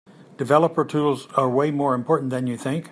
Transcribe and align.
Developer 0.35 0.83
Tools 0.83 1.27
are 1.35 1.47
way 1.47 1.69
more 1.69 1.93
important 1.93 2.31
than 2.31 2.47
you 2.47 2.57
think. 2.57 2.89